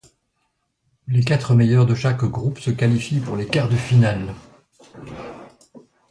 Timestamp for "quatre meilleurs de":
1.23-1.93